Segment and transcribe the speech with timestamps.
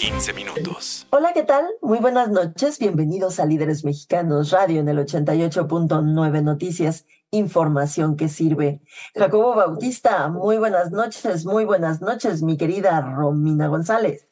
[0.00, 1.06] 15 minutos.
[1.10, 1.66] Hola, ¿qué tal?
[1.82, 2.78] Muy buenas noches.
[2.78, 7.06] Bienvenidos a Líderes Mexicanos Radio en el 88.9 Noticias.
[7.30, 8.80] Información que sirve.
[9.14, 14.26] Jacobo Bautista, muy buenas noches, muy buenas noches, mi querida Romina González.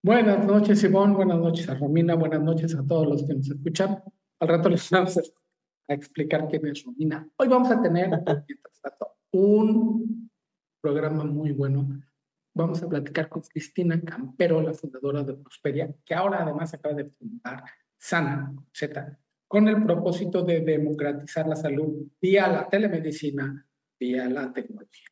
[0.00, 1.16] Buenas noches, Ivonne.
[1.16, 2.14] Buenas noches a Romina.
[2.14, 4.00] Buenas noches a todos los que nos escuchan.
[4.38, 7.28] Al rato les vamos a explicar quién es Romina.
[7.36, 10.30] Hoy vamos a tener, mientras tanto, un
[10.80, 11.84] programa muy bueno
[12.54, 17.10] vamos a platicar con Cristina Campero, la fundadora de Prosperia, que ahora además acaba de
[17.10, 17.64] fundar
[17.98, 19.18] Sana Z,
[19.48, 23.66] con el propósito de democratizar la salud vía la telemedicina,
[23.98, 25.08] vía la tecnología.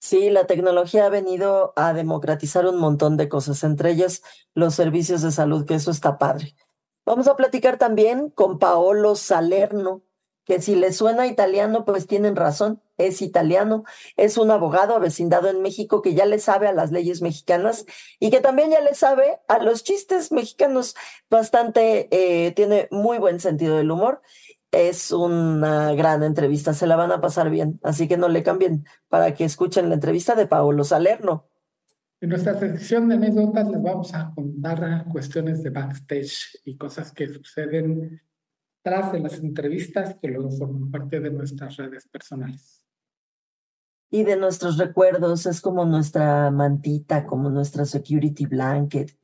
[0.00, 4.22] Sí, la tecnología ha venido a democratizar un montón de cosas, entre ellas
[4.54, 6.54] los servicios de salud, que eso está padre.
[7.06, 10.02] Vamos a platicar también con Paolo Salerno,
[10.44, 13.84] que si le suena italiano, pues tienen razón, es italiano,
[14.16, 17.86] es un abogado avecindado en México que ya le sabe a las leyes mexicanas
[18.20, 20.94] y que también ya le sabe a los chistes mexicanos,
[21.30, 24.22] bastante, eh, tiene muy buen sentido del humor.
[24.70, 28.86] Es una gran entrevista, se la van a pasar bien, así que no le cambien
[29.08, 31.46] para que escuchen la entrevista de Paolo Salerno.
[32.20, 37.28] En nuestra sección de anécdotas les vamos a contar cuestiones de backstage y cosas que
[37.28, 38.20] suceden
[38.82, 42.83] tras de las entrevistas que luego forman parte de nuestras redes personales.
[44.10, 49.16] Y de nuestros recuerdos, es como nuestra mantita, como nuestra security blanket,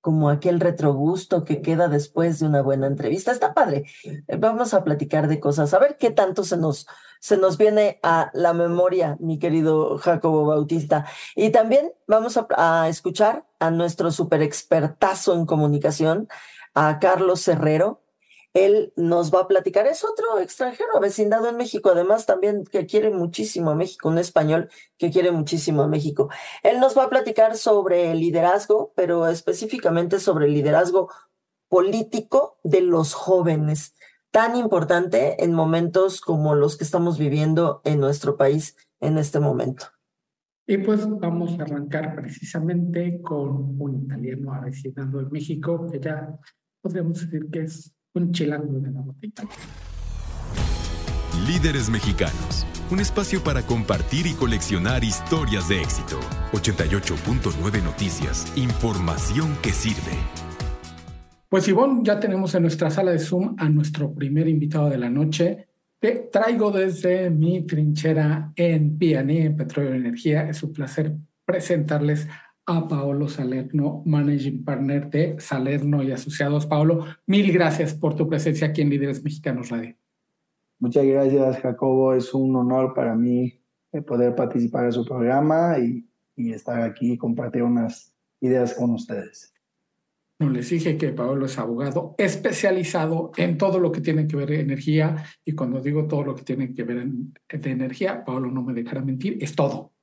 [0.00, 3.32] como aquel retrogusto que queda después de una buena entrevista.
[3.32, 3.86] Está padre.
[4.38, 6.86] Vamos a platicar de cosas, a ver qué tanto se nos,
[7.18, 11.06] se nos viene a la memoria, mi querido Jacobo Bautista.
[11.34, 16.28] Y también vamos a, a escuchar a nuestro super expertazo en comunicación,
[16.72, 18.05] a Carlos Herrero,
[18.56, 19.86] él nos va a platicar.
[19.86, 24.70] Es otro extranjero avecindado en México, además también que quiere muchísimo a México, un español
[24.96, 26.30] que quiere muchísimo a México.
[26.62, 31.10] Él nos va a platicar sobre liderazgo, pero específicamente sobre el liderazgo
[31.68, 33.94] político de los jóvenes,
[34.30, 39.86] tan importante en momentos como los que estamos viviendo en nuestro país en este momento.
[40.66, 46.38] Y pues vamos a arrancar precisamente con un italiano avecinado en México, que ya
[46.80, 49.44] podemos decir que es un chilango de la botita.
[51.46, 52.66] Líderes mexicanos.
[52.90, 56.18] Un espacio para compartir y coleccionar historias de éxito.
[56.52, 58.52] 88.9 Noticias.
[58.56, 60.16] Información que sirve.
[61.48, 65.10] Pues Ivonne, ya tenemos en nuestra sala de Zoom a nuestro primer invitado de la
[65.10, 65.68] noche.
[65.98, 70.48] Te traigo desde mi trinchera en PNE, en Petróleo y Energía.
[70.48, 72.28] Es un placer presentarles
[72.66, 76.66] a Paolo Salerno, Managing Partner de Salerno y Asociados.
[76.66, 79.94] Paolo, mil gracias por tu presencia aquí en Líderes Mexicanos Radio.
[80.78, 82.12] Muchas gracias, Jacobo.
[82.12, 83.58] Es un honor para mí
[83.92, 88.90] eh, poder participar en su programa y, y estar aquí y compartir unas ideas con
[88.90, 89.54] ustedes.
[90.38, 94.48] No, les dije que Paolo es abogado especializado en todo lo que tiene que ver
[94.48, 98.50] con energía y cuando digo todo lo que tiene que ver en, de energía, Paolo
[98.50, 99.95] no me dejará mentir, es todo.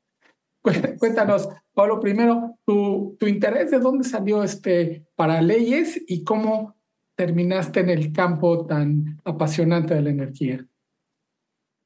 [1.00, 6.76] Cuéntanos, Pablo, primero, tu, tu interés, ¿de dónde salió este para leyes y cómo
[7.16, 10.66] terminaste en el campo tan apasionante de la energía?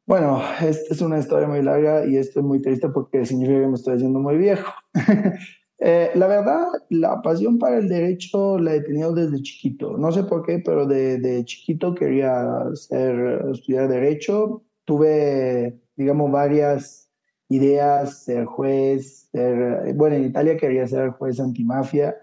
[0.06, 3.76] Bueno, es, es una historia muy larga y estoy muy triste porque significa que me
[3.76, 4.72] estoy haciendo muy viejo.
[5.80, 9.98] eh, la verdad, la pasión para el derecho la he tenido desde chiquito.
[9.98, 14.64] No sé por qué, pero de, de chiquito quería estudiar derecho.
[14.86, 17.07] Tuve, digamos, varias
[17.50, 22.16] ideas, ser juez, ser, bueno, en Italia quería ser juez antimafia,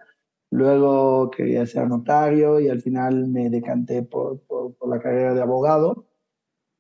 [0.51, 5.43] luego quería ser notario y al final me decanté por, por, por la carrera de
[5.43, 6.07] abogado.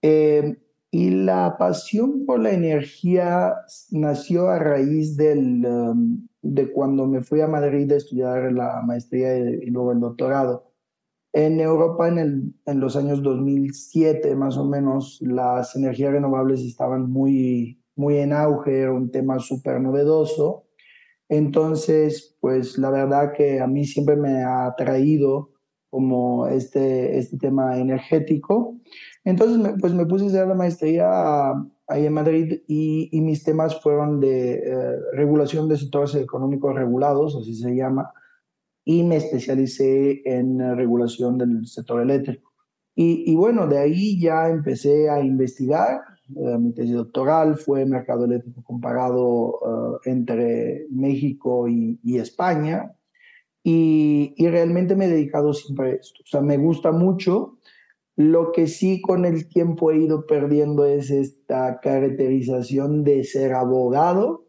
[0.03, 0.59] Eh,
[0.91, 3.55] y la pasión por la energía
[3.91, 9.37] nació a raíz del, um, de cuando me fui a Madrid a estudiar la maestría
[9.37, 10.71] y, y luego el doctorado.
[11.33, 17.11] En Europa, en, el, en, los años 2007 más o menos, las energías renovables estaban
[17.11, 20.65] muy, muy en auge, era un tema súper novedoso.
[21.29, 25.51] Entonces, pues la verdad que a mí siempre me ha atraído
[25.91, 28.77] como este, este tema energético.
[29.25, 31.53] Entonces, pues me puse a hacer la maestría
[31.87, 37.37] ahí en Madrid y, y mis temas fueron de eh, regulación de sectores económicos regulados,
[37.37, 38.13] así se llama,
[38.85, 42.53] y me especialicé en regulación del sector eléctrico.
[42.97, 46.01] Y, bueno, de ahí ya empecé a investigar.
[46.37, 49.61] Eh, mi tesis doctoral fue mercado eléctrico comparado
[50.05, 52.93] eh, entre México y, España.
[53.63, 56.23] Y, y, realmente me he dedicado siempre a esto.
[56.23, 57.59] O sea, me gusta mucho.
[58.17, 64.45] Lo que sí con el tiempo he ido perdiendo es esta caracterización de ser abogado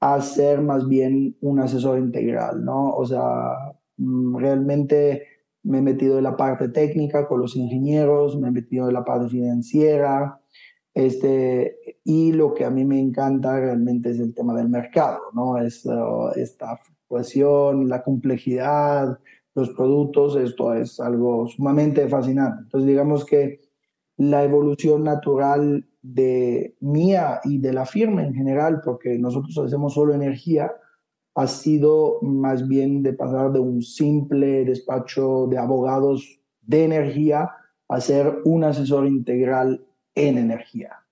[0.00, 2.90] a ser más bien un asesor integral, ¿no?
[2.90, 5.26] O sea, mm, realmente
[5.62, 9.04] me he metido en la parte técnica con los ingenieros, me he metido en la
[9.04, 10.39] parte financiera,
[10.94, 15.58] este, y lo que a mí me encanta realmente es el tema del mercado, ¿no?
[15.58, 19.18] Es, uh, esta fluctuación, la complejidad,
[19.54, 22.62] los productos, esto es algo sumamente fascinante.
[22.62, 23.60] Entonces, digamos que
[24.16, 30.14] la evolución natural de mía y de la firma en general, porque nosotros hacemos solo
[30.14, 30.72] energía,
[31.34, 37.50] ha sido más bien de pasar de un simple despacho de abogados de energía
[37.88, 39.84] a ser un asesor integral
[40.28, 41.06] en energía.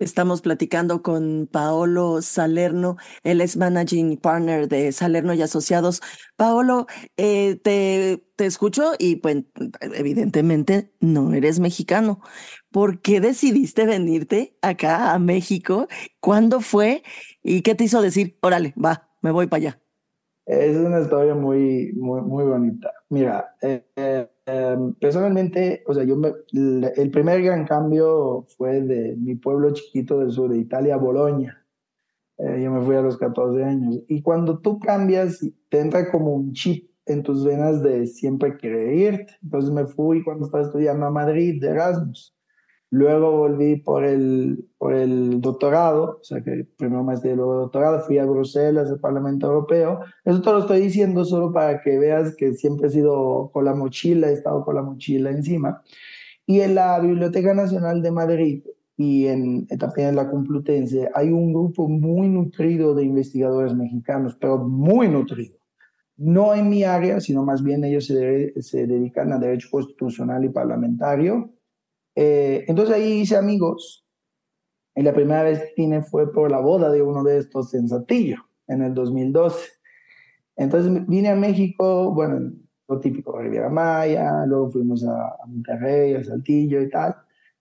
[0.00, 6.00] Estamos platicando con Paolo Salerno, él es Managing Partner de Salerno y Asociados.
[6.36, 9.42] Paolo, eh, te, te escucho y pues
[9.80, 12.20] evidentemente no eres mexicano.
[12.70, 15.88] ¿Por qué decidiste venirte acá a México?
[16.20, 17.02] ¿Cuándo fue?
[17.42, 19.82] ¿Y qué te hizo decir, órale, va, me voy para allá.
[20.46, 22.90] Es una historia muy, muy, muy bonita.
[23.10, 26.16] Mira, eh, eh, em, personalmente, o sea, yo
[26.52, 31.64] el primer gran cambio fue de mi pueblo chiquito del sur de Italia, Bolonia.
[32.38, 34.00] Eh, yo me fui a los 14 años.
[34.08, 38.94] Y cuando tú cambias, te entra como un chip en tus venas de siempre querer
[38.94, 39.36] irte.
[39.42, 42.37] Entonces me fui cuando estaba estudiando a Madrid de Erasmus.
[42.90, 48.00] Luego volví por el, por el doctorado, o sea que primero maestría y luego doctorado,
[48.00, 50.00] fui a Bruselas, al Parlamento Europeo.
[50.24, 53.74] Eso te lo estoy diciendo solo para que veas que siempre he sido con la
[53.74, 55.82] mochila, he estado con la mochila encima.
[56.46, 58.64] Y en la Biblioteca Nacional de Madrid
[58.96, 64.56] y en, también en la Complutense hay un grupo muy nutrido de investigadores mexicanos, pero
[64.56, 65.58] muy nutrido.
[66.16, 70.48] No en mi área, sino más bien ellos se, se dedican a derecho constitucional y
[70.48, 71.52] parlamentario
[72.20, 74.04] eh, entonces ahí hice amigos.
[74.96, 77.88] Y la primera vez que vine fue por la boda de uno de estos en
[77.88, 79.68] Saltillo, en el 2012.
[80.56, 82.50] Entonces vine a México, bueno,
[82.88, 87.14] lo típico, Riviera Maya, luego fuimos a, Monterrey, a Saltillo y tal.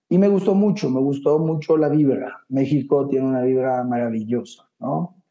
[0.10, 2.44] Y me gustó mucho, me gustó mucho la vibra.
[2.50, 5.22] México tiene una vibra maravillosa, ¿no?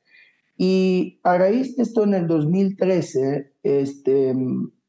[0.56, 4.32] Y a raíz de esto, en el 2013, este,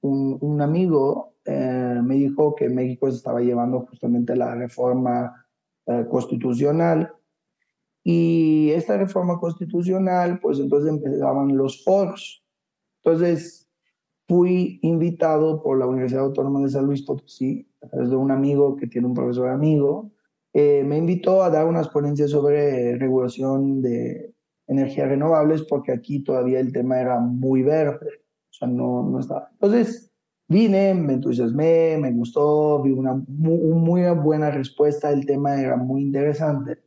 [0.01, 5.45] un amigo eh, me dijo que México estaba llevando justamente la reforma
[5.85, 7.13] eh, constitucional
[8.03, 12.44] y esta reforma constitucional, pues entonces empezaban los foros.
[13.03, 13.69] Entonces
[14.27, 18.75] fui invitado por la Universidad Autónoma de San Luis Potosí, a través de un amigo
[18.75, 20.11] que tiene un profesor amigo,
[20.53, 24.33] eh, me invitó a dar unas ponencias sobre regulación de
[24.67, 28.09] energías renovables porque aquí todavía el tema era muy verde,
[28.50, 29.50] o sea, no, no estaba.
[29.53, 30.06] Entonces,
[30.49, 36.79] Vine, me entusiasmé, me gustó, vi una muy, buena respuesta, el tema era muy interesante.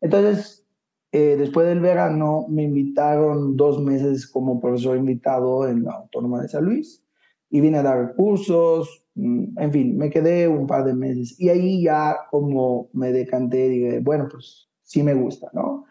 [0.00, 0.66] Entonces,
[1.12, 6.48] eh, después del verano me invitaron dos meses como profesor invitado en la Autónoma de
[6.48, 7.04] San Luis
[7.50, 11.50] y vine a dar cursos, mm, en fin, me quedé un par de meses y
[11.50, 15.84] ahí ya como me decanté, dije, bueno, pues sí me gusta, ¿no?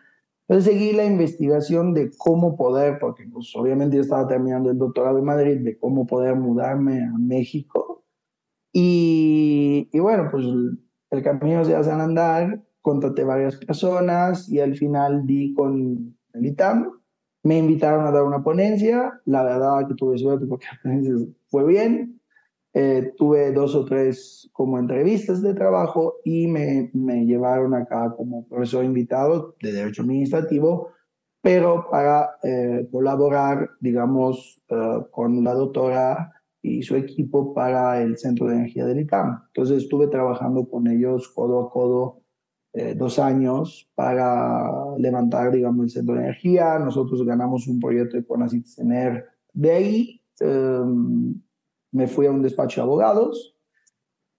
[0.50, 5.20] Entonces seguí la investigación de cómo poder, porque pues, obviamente yo estaba terminando el doctorado
[5.20, 8.03] en Madrid, de cómo poder mudarme a México.
[8.74, 10.46] Y, y bueno, pues
[11.12, 16.94] el camino se hace andar, contraté varias personas y al final di con el ITAM.
[17.44, 21.13] Me invitaron a dar una ponencia, la verdad que tuve suerte porque la ponencia
[21.50, 22.18] fue bien,
[22.81, 28.48] eh, tuve dos o tres como entrevistas de trabajo y me, me llevaron acá como
[28.48, 30.88] profesor invitado de Derecho Administrativo,
[31.41, 36.31] pero para eh, colaborar, digamos, eh, con la doctora
[36.62, 39.41] y su equipo para el Centro de Energía del ICAM.
[39.48, 42.21] Entonces estuve trabajando con ellos codo a codo
[42.95, 46.79] dos años para levantar, digamos, el Centro de Energía.
[46.79, 48.65] Nosotros ganamos un proyecto de CONACYT
[49.53, 51.41] De ahí em,
[51.91, 53.55] me fui a un despacho de abogados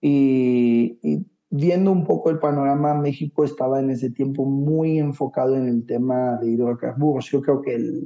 [0.01, 5.85] y, viendo un poco el panorama, México estaba en ese tiempo muy enfocado en el
[5.85, 7.31] tema de hidrocarburos.
[7.31, 8.05] Yo creo que el,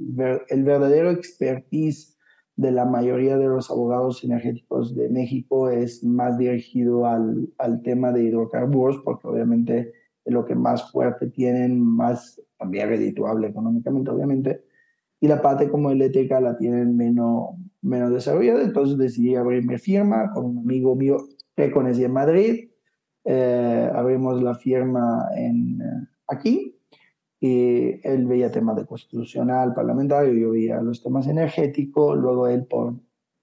[0.49, 2.17] el verdadero expertise
[2.57, 8.13] de la mayoría de los abogados energéticos de México es más dirigido al, al tema
[8.13, 9.93] de hidrocarburos, porque obviamente
[10.25, 14.65] es lo que más fuerte tienen, más también redituable económicamente, obviamente,
[15.21, 17.51] y la parte como eléctrica la tienen menos,
[17.85, 21.19] menos desarrollada, entonces decidí abrir mi firma con un amigo mío
[21.55, 22.71] te conocí en Madrid,
[23.25, 26.77] eh, abrimos la firma en, eh, aquí
[27.41, 32.95] y él veía temas de constitucional, parlamentario, yo veía los temas energéticos, luego él por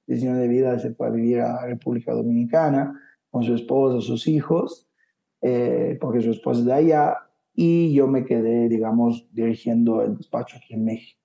[0.07, 4.89] decisión de vida se fue a vivir a República Dominicana con su esposa, sus hijos,
[5.41, 7.17] eh, porque su esposa es de allá,
[7.53, 11.20] y yo me quedé, digamos, dirigiendo el despacho aquí en México.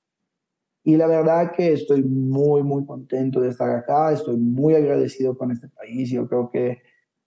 [0.86, 5.50] Y la verdad que estoy muy, muy contento de estar acá, estoy muy agradecido con
[5.50, 6.78] este país, yo creo que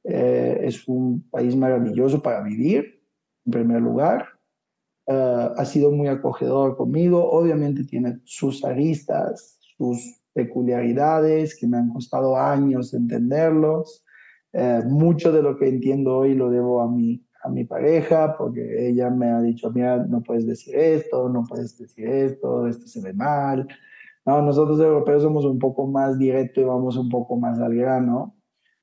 [0.06, 3.04] eh, es un país maravilloso para vivir,
[3.46, 4.30] en primer lugar.
[5.08, 11.90] Uh, ha sido muy acogedor conmigo, obviamente tiene sus aristas, sus peculiaridades que me han
[11.90, 14.06] costado años entenderlos.
[14.54, 18.90] Uh, mucho de lo que entiendo hoy lo debo a mi, a mi pareja, porque
[18.90, 23.02] ella me ha dicho, mira, no puedes decir esto, no puedes decir esto, esto se
[23.02, 23.68] ve mal.
[24.26, 28.36] No, nosotros europeos somos un poco más directos y vamos un poco más al grano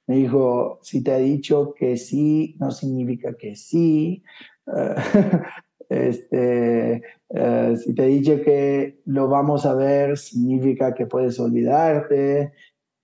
[0.06, 4.22] me dijo, si te ha dicho que sí, no significa que sí.
[5.88, 12.52] este, uh, si te he dicho que lo vamos a ver, significa que puedes olvidarte.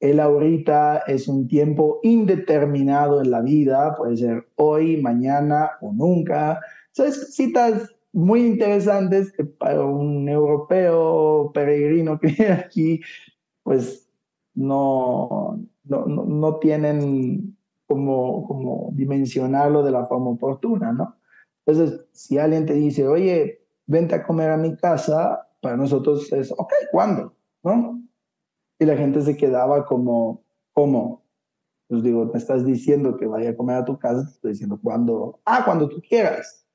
[0.02, 6.60] El ahorita es un tiempo indeterminado en la vida, puede ser hoy, mañana o nunca.
[6.90, 13.00] Son citas muy interesantes que para un europeo peregrino que viene aquí,
[13.62, 14.10] pues
[14.54, 17.56] no, no, no, tienen
[17.86, 21.14] como, como dimensionarlo de la forma oportuna, ¿no?
[21.64, 26.50] Entonces, si alguien te dice, oye, vente a comer a mi casa, para nosotros es,
[26.50, 27.36] ok, ¿cuándo?
[27.62, 28.01] ¿No?
[28.82, 31.24] Y la gente se quedaba como, ¿cómo?
[31.88, 34.80] Pues digo, me estás diciendo que vaya a comer a tu casa, te estoy diciendo,
[34.82, 35.40] ¿cuándo?
[35.44, 36.66] Ah, cuando tú quieras.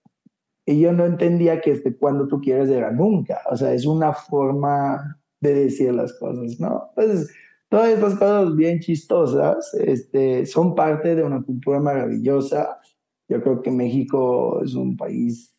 [0.66, 3.42] Y yo no entendía que este cuando tú quieras era nunca.
[3.50, 6.92] O sea, es una forma de decir las cosas, ¿no?
[6.96, 7.30] Entonces,
[7.70, 12.80] Todas estas cosas bien chistosas este, son parte de una cultura maravillosa.
[13.28, 15.54] Yo creo que México es un país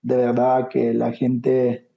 [0.00, 1.91] de verdad que la gente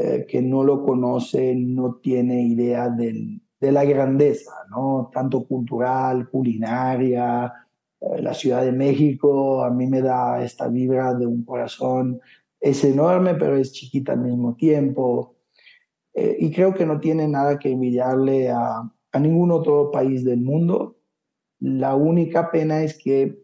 [0.00, 5.10] eh, que no lo conoce no tiene idea de la grandeza, ¿no?
[5.12, 7.52] Tanto cultural, culinaria.
[8.00, 12.20] Eh, la Ciudad de México a mí me da esta vibra de un corazón.
[12.60, 15.34] Es enorme, pero es chiquita al mismo tiempo.
[16.14, 20.42] Eh, y creo que no tiene nada que envidiarle a, a ningún otro país del
[20.42, 20.96] mundo.
[21.58, 23.36] La única pena es que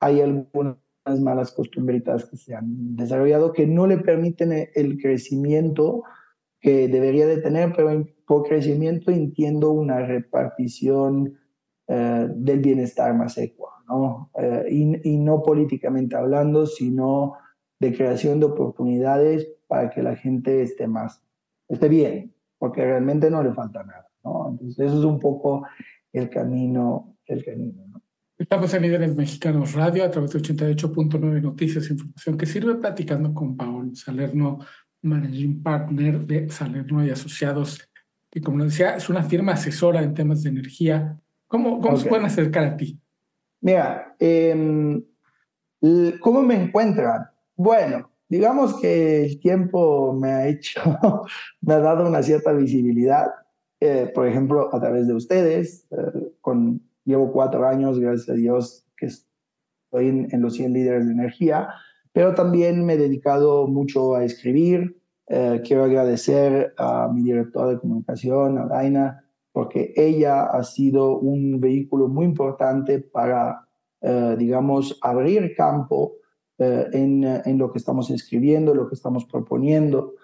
[0.00, 0.79] hay algunas
[1.20, 6.02] malas costumbritas que se han desarrollado que no le permiten el crecimiento
[6.60, 11.38] que debería de tener, pero por crecimiento entiendo una repartición
[11.88, 14.30] eh, del bienestar más ecua, ¿no?
[14.38, 17.34] Eh, y, y no políticamente hablando, sino
[17.80, 21.24] de creación de oportunidades para que la gente esté más,
[21.68, 24.06] esté bien, porque realmente no le falta nada.
[24.22, 25.66] Entonces, eso es un poco
[26.12, 27.89] el camino, el camino, ¿no?
[28.40, 33.34] Estamos en Líderes Mexicanos Radio a través de 88.9 Noticias e Información que sirve platicando
[33.34, 34.60] con Paul Salerno,
[35.02, 37.86] Managing Partner de Salerno y Asociados,
[38.30, 41.20] que como decía, es una firma asesora en temas de energía.
[41.48, 42.98] ¿Cómo, cómo se pueden acercar a ti?
[43.60, 45.02] Mira, eh,
[46.20, 47.26] ¿cómo me encuentran?
[47.54, 50.80] Bueno, digamos que el tiempo me ha hecho,
[51.60, 53.26] me ha dado una cierta visibilidad.
[53.78, 55.86] Eh, por ejemplo, a través de ustedes.
[55.90, 61.12] Eh, con, llevo cuatro años, gracias a Dios, que estoy en, los 100 líderes de
[61.12, 61.68] energía,
[62.12, 65.00] pero también me he dedicado mucho a escribir.
[65.28, 71.60] Eh, quiero agradecer a mi director de comunicación, a Daina, porque ella ha sido un
[71.60, 73.66] vehículo muy importante para,
[74.38, 76.14] digamos, abrir campo
[76.58, 80.14] en, en, lo que estamos escribiendo, lo que estamos proponiendo.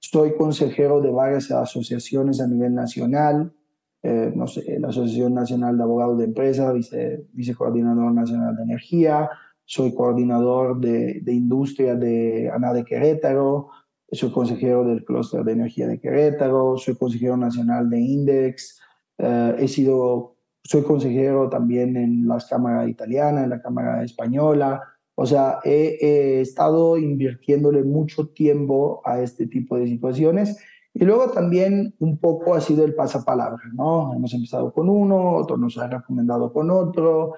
[0.00, 3.52] Soy consejero de varias asociaciones a nivel nacional,
[4.02, 9.30] eh, no sé, la Asociación Nacional de Abogados de Empresas, vice, vicecoordinador nacional de energía,
[9.64, 13.68] soy coordinador de, de industria de ANA de Querétaro,
[14.12, 18.80] soy consejero del clúster de energía de Querétaro, soy consejero nacional de Index,
[19.18, 24.82] eh, he sido, soy consejero también en la Cámara Italiana, en la Cámara Española,
[25.22, 30.56] o sea, he, estado invirtiéndole mucho tiempo a este tipo de situaciones.
[30.92, 34.12] Y luego también un poco ha sido el pasapalabra, ¿no?
[34.14, 37.34] Hemos empezado con uno, otro nos ha recomendado con otro.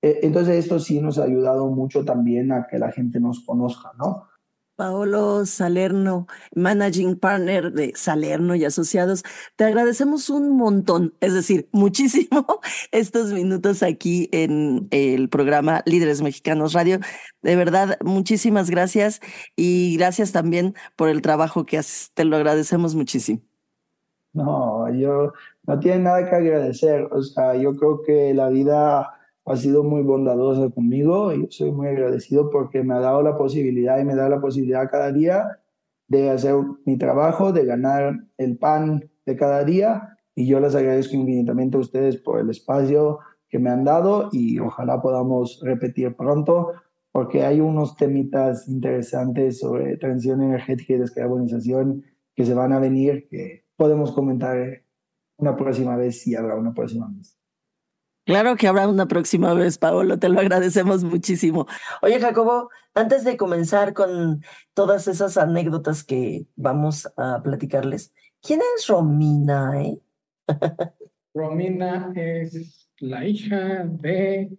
[0.00, 3.92] E, entonces esto sí nos ha ayudado mucho también a que la gente nos conozca,
[3.98, 4.28] ¿no?
[4.76, 9.22] Paolo Salerno, Managing Partner de Salerno y Asociados.
[9.56, 12.46] Te agradecemos un montón, es decir, muchísimo
[12.90, 16.98] estos minutos aquí en el programa Líderes Mexicanos Radio.
[17.42, 19.20] De verdad, muchísimas gracias
[19.56, 22.10] y gracias también por el trabajo que haces.
[22.14, 23.40] Te lo agradecemos muchísimo.
[24.32, 25.32] No, yo
[25.66, 27.08] no tienen nada que agradecer.
[27.12, 31.72] O sea, yo creo que la vida ha sido muy bondadosa conmigo y yo soy
[31.72, 35.58] muy agradecido porque me ha dado la posibilidad y me da la posibilidad cada día
[36.08, 41.16] de hacer mi trabajo, de ganar el pan de cada día y yo les agradezco
[41.16, 43.18] infinitamente a ustedes por el espacio
[43.48, 46.72] que me han dado y ojalá podamos repetir pronto
[47.10, 53.28] porque hay unos temitas interesantes sobre transición energética y descarbonización que se van a venir
[53.28, 54.82] que podemos comentar
[55.36, 57.41] una próxima vez si habrá una próxima vez.
[58.24, 61.66] Claro que habrá una próxima vez, Paolo, te lo agradecemos muchísimo.
[62.02, 68.86] Oye, Jacobo, antes de comenzar con todas esas anécdotas que vamos a platicarles, ¿quién es
[68.86, 69.82] Romina?
[69.82, 69.98] Eh?
[71.34, 74.56] Romina es la hija de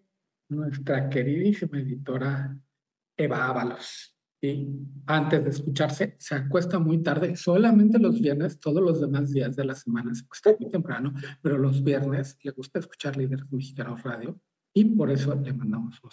[0.50, 2.58] nuestra queridísima editora
[3.16, 4.13] Eva Ábalos
[4.44, 4.68] y
[5.06, 9.64] antes de escucharse, se acuesta muy tarde, solamente los viernes, todos los demás días de
[9.64, 14.38] la semana se acuesta muy temprano, pero los viernes le gusta escuchar Líderes Mexicanos Radio
[14.74, 16.10] y por eso le mandamos un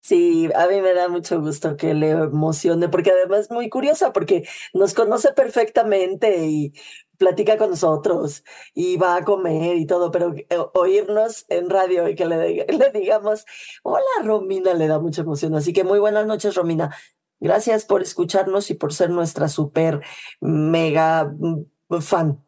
[0.00, 4.12] Sí, a mí me da mucho gusto que le emocione, porque además es muy curiosa,
[4.12, 6.72] porque nos conoce perfectamente y
[7.18, 12.14] platica con nosotros y va a comer y todo, pero eh, oírnos en radio y
[12.14, 13.44] que le, le digamos,
[13.82, 15.56] hola Romina, le da mucha emoción.
[15.56, 16.94] Así que muy buenas noches, Romina.
[17.40, 20.00] Gracias por escucharnos y por ser nuestra super
[20.40, 22.42] mega mm, fan.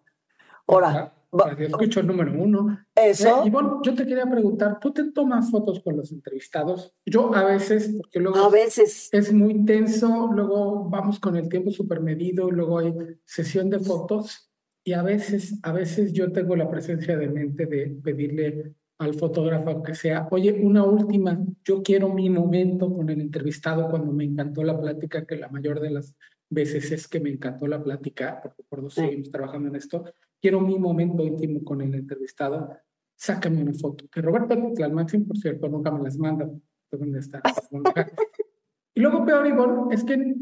[0.67, 1.15] Ahora.
[1.59, 2.79] Escucho el número uno.
[2.95, 3.45] Eso.
[3.45, 3.53] Eh,
[3.83, 6.95] yo te quería preguntar, ¿tú te tomas fotos con los entrevistados?
[7.05, 9.11] Yo a veces, porque luego a veces.
[9.13, 12.95] es muy tenso, luego vamos con el tiempo súper medido, luego hay
[13.27, 14.51] sesión de fotos
[14.83, 19.83] y a veces, a veces yo tengo la presencia de mente de pedirle al fotógrafo
[19.83, 24.65] que sea, oye, una última, yo quiero mi momento con el entrevistado cuando me encantó
[24.65, 26.17] la plática, que la mayor de las
[26.51, 30.05] veces es que me encantó la plática, porque por dos seguimos trabajando en esto,
[30.41, 32.77] quiero mi momento íntimo con el entrevistado,
[33.17, 34.09] sácame una foto.
[34.09, 34.57] Que Roberto
[34.91, 36.51] Máximo, por cierto, nunca me las manda,
[36.91, 37.41] ¿dónde está?
[38.95, 40.35] y luego peor, Ivonne, es que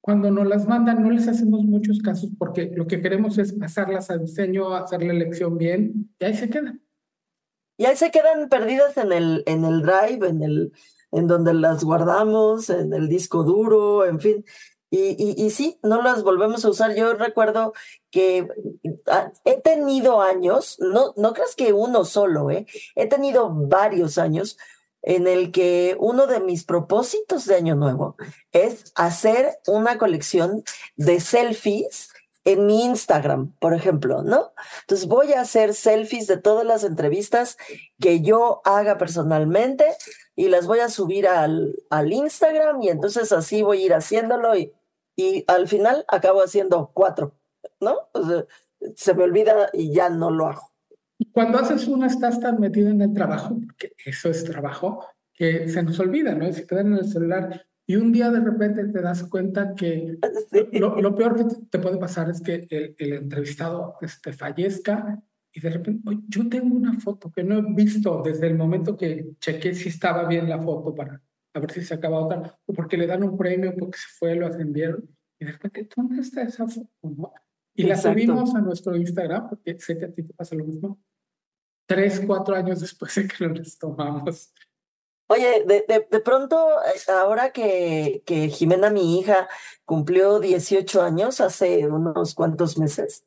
[0.00, 4.10] cuando nos las mandan no les hacemos muchos casos porque lo que queremos es pasarlas
[4.10, 6.82] a diseño, hacer la elección bien, y ahí se quedan.
[7.78, 10.72] Y ahí se quedan perdidas en el, en el drive, en, el,
[11.12, 14.44] en donde las guardamos, en el disco duro, en fin.
[14.90, 16.94] Y, y, y, sí, no las volvemos a usar.
[16.96, 17.72] Yo recuerdo
[18.10, 18.48] que
[19.06, 22.66] ah, he tenido años, no, no creas que uno solo, ¿eh?
[22.96, 24.58] he tenido varios años
[25.02, 28.16] en el que uno de mis propósitos de Año Nuevo
[28.50, 30.64] es hacer una colección
[30.96, 32.10] de selfies
[32.48, 34.52] en mi Instagram, por ejemplo, ¿no?
[34.80, 37.58] Entonces voy a hacer selfies de todas las entrevistas
[38.00, 39.84] que yo haga personalmente
[40.34, 44.56] y las voy a subir al, al Instagram y entonces así voy a ir haciéndolo
[44.56, 44.72] y,
[45.14, 47.34] y al final acabo haciendo cuatro,
[47.80, 48.08] ¿no?
[48.96, 50.72] se me olvida y ya no lo hago.
[51.32, 55.82] Cuando haces una estás tan metido en el trabajo, porque eso es trabajo, que se
[55.82, 56.50] nos olvida, ¿no?
[56.50, 60.18] Si te dan en el celular y un día de repente te das cuenta que
[60.72, 65.20] lo, peor que te puede pasar es que el, el entrevistado este, fallezca
[65.52, 69.30] y de repente, yo tengo una foto que no he visto desde el momento que
[69.40, 71.22] chequé si estaba bien la foto para
[71.54, 74.34] a ver si se acaba otra, o porque le dan un premio, porque se fue,
[74.34, 75.08] lo ascendieron,
[75.40, 77.32] y de repente, ¿dónde está esa foto?
[77.74, 81.00] Y la subimos a nuestro Instagram, porque sé que a ti te pasa lo mismo,
[81.86, 84.52] tres, cuatro años después de que nos tomamos.
[85.30, 89.46] Oye, de, de, pronto, eh, ahora que, Jimena, mi hija,
[89.84, 93.26] cumplió 18 años hace unos cuantos meses,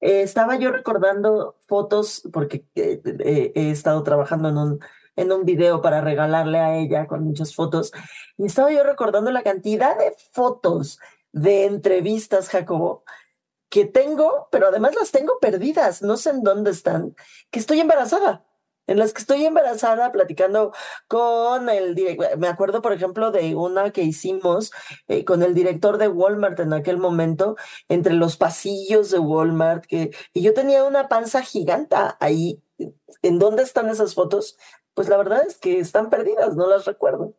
[0.00, 4.80] eh, estaba yo recordando fotos, porque eh, he estado trabajando en un,
[5.14, 7.92] en un video para regalarle a ella con muchas fotos,
[8.38, 10.98] y estaba yo recordando la cantidad de fotos
[11.32, 13.04] de entrevistas, Jacobo,
[13.68, 17.14] que tengo, pero además las tengo perdidas, no sé en dónde están,
[17.50, 18.46] que estoy embarazada
[18.86, 20.72] en las que estoy embarazada platicando
[21.08, 22.38] con el director.
[22.38, 24.72] Me acuerdo, por ejemplo, de una que hicimos
[25.08, 27.56] eh, con el director de Walmart en aquel momento,
[27.88, 32.62] entre los pasillos de Walmart, que, y yo tenía una panza giganta ahí.
[33.22, 34.58] ¿En dónde están esas fotos?
[34.94, 37.36] Pues la verdad es que están perdidas, no las recuerdo.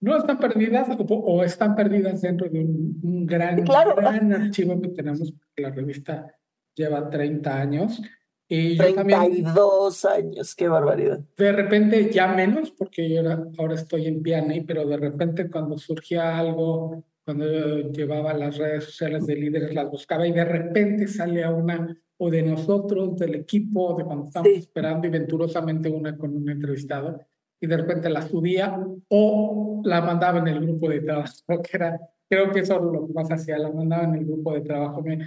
[0.00, 5.70] No están perdidas o, están perdidas dentro de un, gran, gran archivo que tenemos, la
[5.70, 6.34] revista
[6.74, 8.02] lleva 30 años
[8.48, 11.20] y 32 años, qué barbaridad.
[11.36, 13.22] De repente ya menos, porque yo
[13.58, 19.26] ahora, estoy en Piane, pero de repente cuando surgía algo, cuando llevaba las redes sociales
[19.26, 24.04] de líderes, las buscaba y de repente sale una o de nosotros, del equipo, de
[24.04, 27.20] cuando estamos esperando y venturosamente una con un entrevistado,
[27.60, 28.78] y de repente la subía
[29.08, 31.32] o la mandaba en el grupo de trabajo,
[31.62, 34.54] que era, creo que eso es lo que más hacía, la mandaba en el grupo
[34.54, 35.02] de trabajo.
[35.02, 35.18] Me,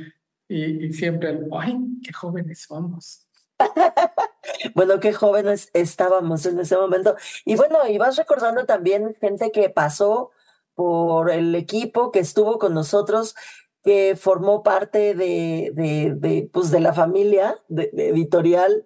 [0.50, 3.28] y, siempre, ¡ay, qué jóvenes somos!
[4.76, 7.16] bueno, qué jóvenes estábamos en ese momento.
[7.46, 10.32] Y bueno, y vas recordando también gente que pasó
[10.74, 13.36] por el equipo, que estuvo con nosotros,
[13.84, 18.86] que formó parte de, de, de pues de la familia editorial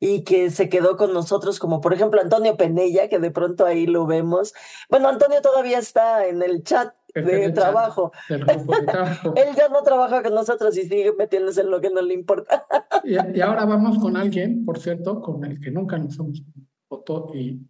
[0.00, 3.86] y que se quedó con nosotros, como por ejemplo Antonio Penella, que de pronto ahí
[3.86, 4.52] lo vemos.
[4.90, 8.12] Bueno, Antonio todavía está en el chat de trabajo.
[8.28, 12.66] Él ya no trabaja con nosotros y sigue metiéndose en lo que no le importa.
[13.04, 16.42] y, ahora vamos con alguien, por cierto, con el que nunca nos hemos
[16.88, 17.60] foto y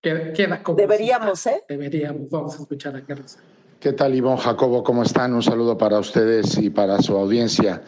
[0.00, 0.76] queda, como.
[0.76, 1.64] Deberíamos, ¿eh?
[1.68, 2.28] Deberíamos.
[2.30, 3.38] Vamos a escuchar a Carlos.
[3.78, 4.82] ¿Qué tal, Ivonne Jacobo?
[4.82, 5.32] ¿Cómo están?
[5.32, 7.82] Un saludo para ustedes y para su audiencia.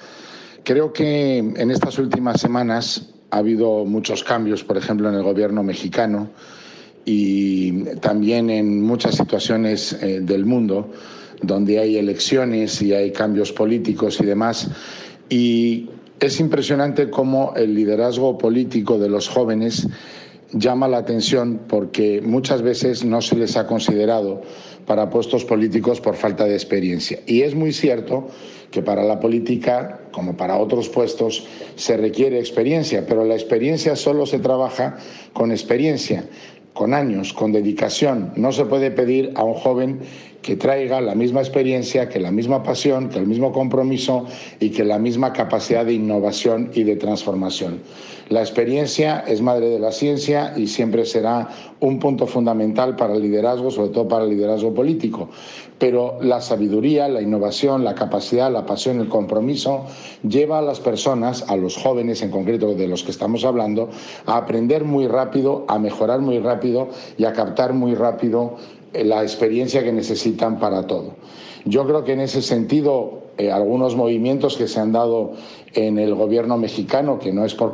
[0.64, 5.62] Creo que en estas últimas semanas ha habido muchos cambios, por ejemplo, en el gobierno
[5.62, 6.30] mexicano
[7.04, 10.90] y también en muchas situaciones eh, del mundo
[11.42, 14.68] donde hay elecciones y hay cambios políticos y demás.
[15.28, 19.88] Y es impresionante cómo el liderazgo político de los jóvenes
[20.52, 24.42] llama la atención porque muchas veces no se les ha considerado
[24.86, 27.20] para puestos políticos por falta de experiencia.
[27.26, 28.28] Y es muy cierto
[28.70, 34.26] que para la política, como para otros puestos, se requiere experiencia, pero la experiencia solo
[34.26, 34.96] se trabaja
[35.32, 36.24] con experiencia
[36.72, 38.32] con años, con dedicación.
[38.36, 40.00] No se puede pedir a un joven
[40.42, 44.26] que traiga la misma experiencia, que la misma pasión, que el mismo compromiso
[44.58, 47.80] y que la misma capacidad de innovación y de transformación.
[48.32, 53.20] La experiencia es madre de la ciencia y siempre será un punto fundamental para el
[53.20, 55.28] liderazgo, sobre todo para el liderazgo político.
[55.78, 59.84] Pero la sabiduría, la innovación, la capacidad, la pasión, el compromiso
[60.26, 63.90] lleva a las personas, a los jóvenes en concreto de los que estamos hablando,
[64.24, 68.56] a aprender muy rápido, a mejorar muy rápido y a captar muy rápido
[68.94, 71.16] eh, la experiencia que necesitan para todo.
[71.64, 75.32] Yo creo que en ese sentido eh, algunos movimientos que se han dado
[75.72, 77.72] en el gobierno mexicano, que no es por,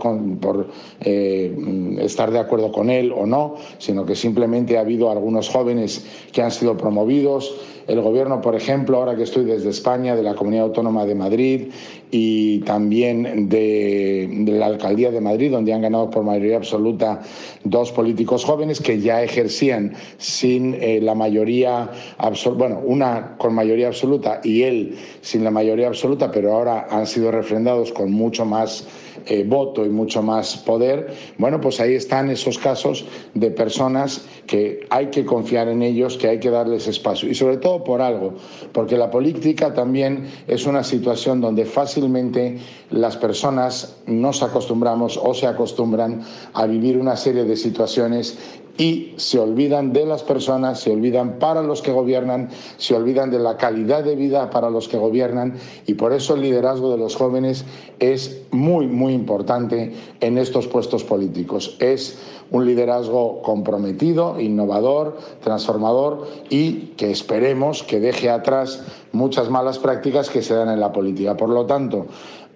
[1.00, 6.06] eh, estar de acuerdo con él o no, sino que simplemente ha habido algunos jóvenes
[6.32, 7.56] que han sido promovidos.
[7.88, 11.68] El gobierno, por ejemplo, ahora que estoy desde España, de la Comunidad Autónoma de Madrid
[12.10, 17.20] y también de, la Alcaldía de Madrid, donde han ganado por mayoría absoluta
[17.64, 23.88] dos políticos jóvenes que ya ejercían sin eh, la mayoría absoluta, bueno, una con mayoría
[23.88, 28.86] absoluta y él sin la mayoría absoluta, pero ahora han sido refrendados con mucho más
[29.26, 34.86] eh, voto y mucho más poder, bueno, pues ahí están esos casos de personas que
[34.90, 37.28] hay que confiar en ellos, que hay que darles espacio.
[37.28, 38.34] Y sobre todo por algo,
[38.72, 41.66] porque la política también es una situación donde
[41.98, 42.58] fácilmente
[42.90, 46.22] las personas nos acostumbramos o se acostumbran
[46.54, 48.38] a vivir una serie de situaciones
[48.78, 53.40] y se olvidan de las personas, se olvidan para los que gobiernan, se olvidan de
[53.40, 55.54] la calidad de vida para los que gobiernan
[55.88, 57.64] y por eso el liderazgo de los jóvenes
[57.98, 61.76] es muy, muy importante en estos puestos políticos.
[61.80, 62.16] Es
[62.50, 68.82] un liderazgo comprometido, innovador, transformador y que esperemos que deje atrás
[69.12, 71.36] muchas malas prácticas que se dan en la política.
[71.36, 72.06] Por lo tanto,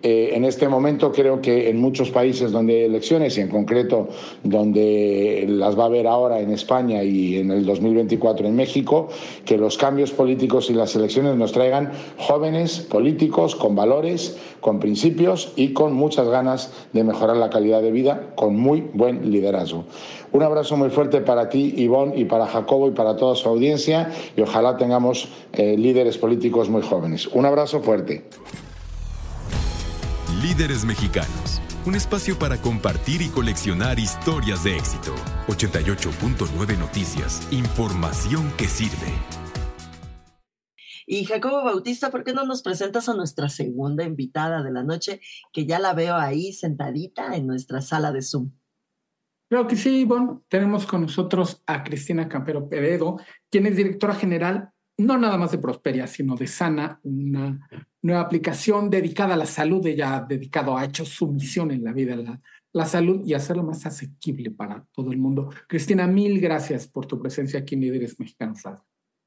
[0.02, 4.08] eh, en este momento creo que en muchos países donde hay elecciones y en concreto
[4.42, 9.08] donde las va a haber ahora en España y en el 2024 en México,
[9.44, 15.52] que los cambios políticos y las elecciones nos traigan jóvenes políticos con valores, con principios
[15.54, 19.84] y con muchas ganas de mejorar la calidad de vida, con muy buen liderazgo.
[20.32, 24.10] Un abrazo muy fuerte para ti, Ivonne, y para Jacobo y para toda su audiencia
[24.36, 27.28] y ojalá tengamos eh, líderes políticos muy jóvenes.
[27.28, 28.24] Un abrazo fuerte.
[30.42, 35.14] Líderes Mexicanos, un espacio para compartir y coleccionar historias de éxito.
[35.46, 39.12] 88.9 Noticias, información que sirve.
[41.06, 45.20] Y Jacobo Bautista, ¿por qué no nos presentas a nuestra segunda invitada de la noche,
[45.52, 48.50] que ya la veo ahí sentadita en nuestra sala de Zoom?
[49.48, 54.72] Creo que sí, bueno, tenemos con nosotros a Cristina Campero Peredo, quien es directora general
[55.06, 57.68] no nada más de Prosperia, sino de Sana, una
[58.02, 59.84] nueva aplicación dedicada a la salud.
[59.86, 62.40] Ella ha dedicado, ha hecho su misión en la vida, la,
[62.72, 65.50] la salud y hacerlo más asequible para todo el mundo.
[65.68, 68.62] Cristina, mil gracias por tu presencia aquí en Líderes Mexicanos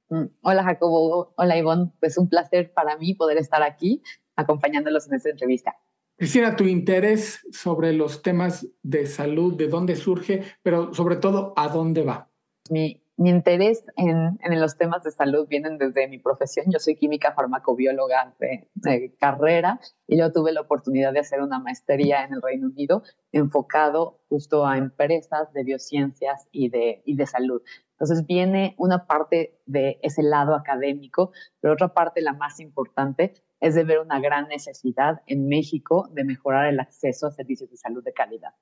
[0.10, 4.02] mm, Hola Jacobo, hola Ivonne, pues un placer para mí poder estar aquí
[4.36, 5.76] acompañándolos en esta entrevista.
[6.18, 11.68] Cristina, tu interés sobre los temas de salud, de dónde surge, pero sobre todo, ¿a
[11.68, 12.32] dónde va?
[12.70, 16.66] Mi mi interés en, los temas de salud vienen desde mi profesión.
[16.70, 22.26] Yo soy química farmacobióloga de, carrera y yo tuve la oportunidad de hacer una maestría
[22.26, 27.62] en el Reino Unido enfocado justo a empresas de biociencias y de, y de salud.
[27.92, 33.76] Entonces viene una parte de ese lado académico, pero otra parte, la más importante, es
[33.76, 38.04] de ver una gran necesidad en México de mejorar el acceso a servicios de salud
[38.04, 38.54] de calidad.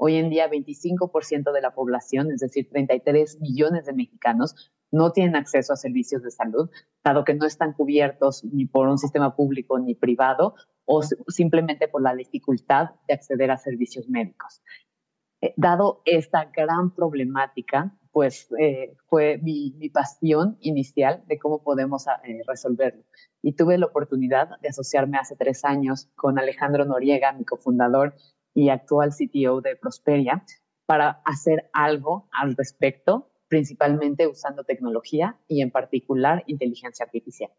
[0.00, 5.36] Hoy en día, 25% de la población, es decir, 33 millones de mexicanos, no tienen
[5.36, 6.70] acceso a servicios de salud,
[7.04, 12.00] dado que no están cubiertos ni por un sistema público ni privado o simplemente por
[12.00, 14.62] la dificultad de acceder a servicios médicos.
[15.40, 22.42] Eh, dado esta gran problemática, pues eh, fue mi, pasión inicial de cómo podemos eh,
[22.46, 23.04] resolverlo.
[23.42, 28.14] Y tuve la oportunidad de asociarme hace tres años con Alejandro Noriega, mi cofundador
[28.54, 30.44] y actual CTO de Prosperia,
[30.86, 37.50] para hacer algo al respecto principalmente usando tecnología y en particular inteligencia artificial.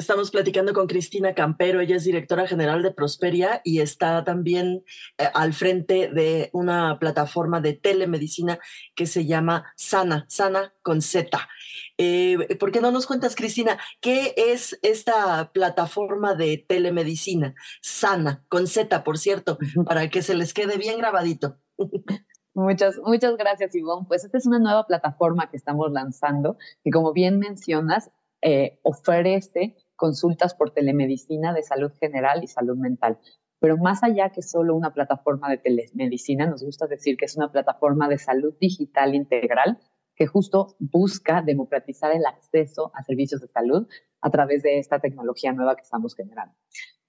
[0.00, 4.82] Estamos platicando con Cristina Campero, ella es directora general de Prosperia y está también
[5.18, 8.58] eh, al frente de una plataforma de telemedicina
[8.94, 11.38] que se llama Sana, Sana con Z.
[11.98, 17.54] Eh, ¿Por qué no nos cuentas, Cristina, qué es esta plataforma de telemedicina?
[17.82, 21.58] Sana, con Z, por cierto, para que se les quede bien grabadito.
[22.54, 24.06] Muchas, muchas gracias, Ivonne.
[24.08, 28.10] Pues esta es una nueva plataforma que estamos lanzando, que como bien mencionas,
[28.42, 33.18] eh, ofrece consultas por telemedicina de salud general y salud mental.
[33.60, 37.52] Pero más allá que solo una plataforma de telemedicina, nos gusta decir que es una
[37.52, 39.78] plataforma de salud digital integral
[40.16, 43.86] que justo busca democratizar el acceso a servicios de salud
[44.22, 46.54] a través de esta tecnología nueva que estamos generando.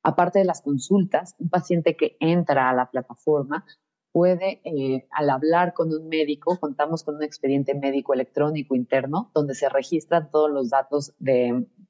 [0.03, 3.65] Aparte de las consultas, un paciente que entra a la plataforma
[4.11, 9.55] puede, eh, al hablar con un médico, contamos con un expediente médico electrónico interno donde
[9.55, 11.13] se registran todos los datos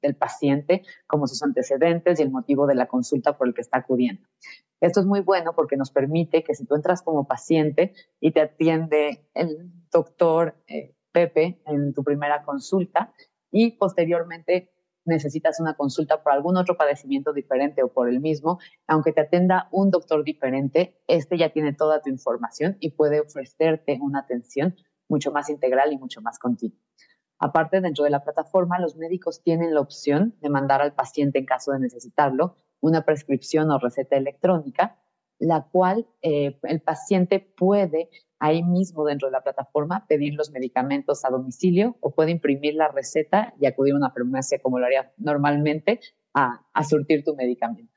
[0.02, 3.78] del paciente, como sus antecedentes y el motivo de la consulta por el que está
[3.78, 4.28] acudiendo.
[4.80, 8.40] Esto es muy bueno porque nos permite que si tú entras como paciente y te
[8.40, 13.12] atiende el doctor eh, Pepe en tu primera consulta
[13.50, 14.72] y posteriormente
[15.04, 19.68] necesitas una consulta por algún otro padecimiento diferente o por el mismo, aunque te atenda
[19.70, 24.76] un doctor diferente, este ya tiene toda tu información y puede ofrecerte una atención
[25.08, 26.78] mucho más integral y mucho más continua.
[27.44, 31.44] Aparte, dentro de la plataforma, los médicos tienen la opción de mandar al paciente, en
[31.44, 34.96] caso de necesitarlo, una prescripción o receta electrónica,
[35.40, 41.24] la cual eh, el paciente puede ahí mismo dentro de la plataforma pedir los medicamentos
[41.24, 45.12] a domicilio o puede imprimir la receta y acudir a una farmacia como lo haría
[45.16, 45.98] normalmente
[46.32, 47.92] a, surtir tu medicamento.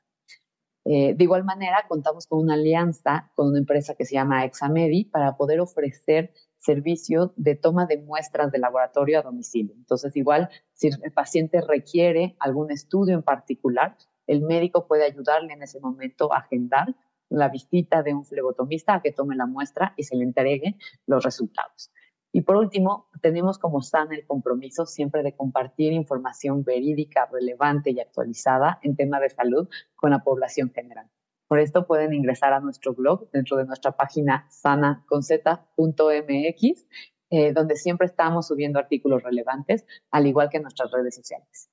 [0.84, 5.04] Eh, de igual manera, contamos con una alianza con una empresa que se llama Examedi
[5.04, 6.32] para poder ofrecer
[6.66, 9.74] servicios de toma de muestras de laboratorio a domicilio.
[9.76, 15.62] Entonces, igual, si el paciente requiere algún estudio en particular, el médico puede ayudarle en
[15.62, 16.94] ese momento a agendar
[17.28, 20.76] la visita de un flebotomista a que tome la muestra y se le entregue
[21.06, 21.90] los resultados.
[22.32, 28.00] Y por último, tenemos como SAN el compromiso siempre de compartir información verídica, relevante y
[28.00, 31.08] actualizada en tema de salud con la población general.
[31.48, 36.86] Por esto pueden ingresar a nuestro blog dentro de nuestra página sanaconzeta.mx,
[37.30, 41.70] eh, donde siempre estamos subiendo artículos relevantes, al igual que nuestras redes sociales.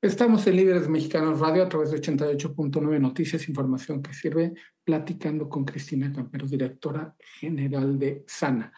[0.00, 4.52] Estamos en Líderes Mexicanos Radio a través de 88.9 Noticias, información que sirve,
[4.84, 8.72] platicando con Cristina Campero, directora general de Sana,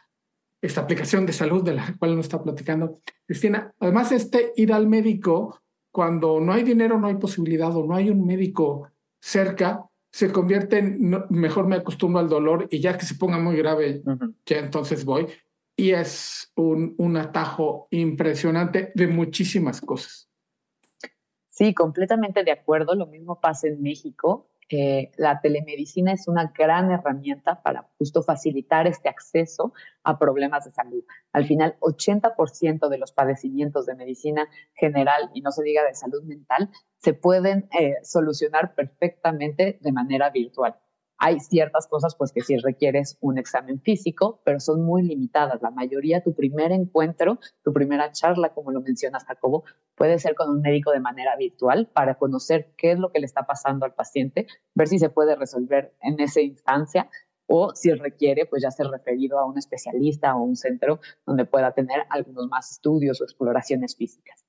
[0.62, 3.73] esta aplicación de salud de la cual nos está platicando Cristina.
[3.81, 5.61] Además, este ir al médico
[5.91, 9.85] cuando no hay dinero, no hay posibilidad o no hay un médico cerca,
[10.16, 14.02] se convierte en, mejor me acostumbro al dolor y ya que se ponga muy grave,
[14.46, 15.26] ya entonces voy.
[15.76, 20.31] Y es un, un atajo impresionante de muchísimas cosas.
[21.50, 22.94] Sí, completamente de acuerdo.
[22.94, 24.48] Lo mismo pasa en México.
[24.68, 30.72] Eh, la telemedicina es una gran herramienta para justo facilitar este acceso a problemas de
[30.72, 31.05] salud.
[31.33, 36.22] Al final, 80% de los padecimientos de medicina general y no se diga de salud
[36.24, 40.76] mental se pueden eh, solucionar perfectamente de manera virtual.
[41.18, 45.62] Hay ciertas cosas pues que sí requieres un examen físico, pero son muy limitadas.
[45.62, 50.50] La mayoría, tu primer encuentro, tu primera charla, como lo mencionas Jacobo, puede ser con
[50.50, 53.94] un médico de manera virtual para conocer qué es lo que le está pasando al
[53.94, 57.09] paciente, ver si se puede resolver en esa instancia
[57.46, 61.72] o si requiere, pues ya ser referido a un especialista o un centro donde pueda
[61.72, 64.44] tener algunos más estudios o exploraciones físicas.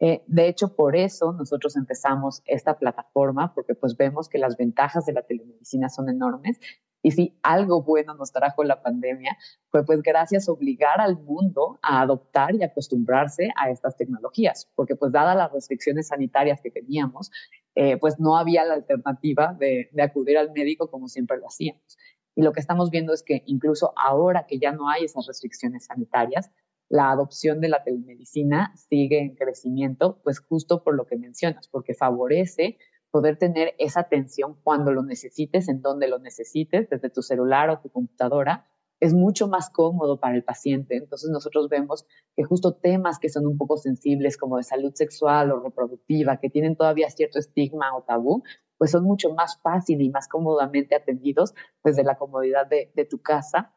[0.00, 5.04] Eh, de hecho, por eso nosotros empezamos esta plataforma, porque pues vemos que las ventajas
[5.04, 6.58] de la telemedicina son enormes.
[7.02, 9.36] Y si algo bueno nos trajo la pandemia,
[9.70, 14.96] fue pues gracias a obligar al mundo a adoptar y acostumbrarse a estas tecnologías, porque
[14.96, 17.30] pues dadas las restricciones sanitarias que teníamos,
[17.74, 21.96] eh, pues no había la alternativa de, de acudir al médico como siempre lo hacíamos.
[22.34, 25.86] Y lo que estamos viendo es que incluso ahora que ya no hay esas restricciones
[25.86, 26.50] sanitarias,
[26.90, 31.94] la adopción de la telemedicina sigue en crecimiento, pues justo por lo que mencionas, porque
[31.94, 32.78] favorece
[33.12, 37.80] poder tener esa atención cuando lo necesites, en donde lo necesites, desde tu celular o
[37.80, 38.66] tu computadora,
[38.98, 40.96] es mucho más cómodo para el paciente.
[40.96, 45.52] Entonces nosotros vemos que justo temas que son un poco sensibles como de salud sexual
[45.52, 48.42] o reproductiva, que tienen todavía cierto estigma o tabú,
[48.78, 53.22] pues son mucho más fácil y más cómodamente atendidos desde la comodidad de, de tu
[53.22, 53.72] casa